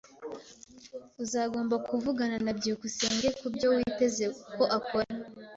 [1.23, 5.11] Uzagomba kuvugana na byukusenge kubyo witeze ko akora.